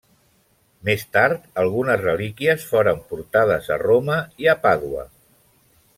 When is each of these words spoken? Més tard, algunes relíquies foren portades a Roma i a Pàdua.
Més 0.87 1.03
tard, 1.17 1.43
algunes 1.63 2.01
relíquies 2.05 2.65
foren 2.71 3.05
portades 3.13 3.69
a 3.77 3.81
Roma 3.87 4.17
i 4.45 4.51
a 4.55 4.57
Pàdua. 4.65 5.05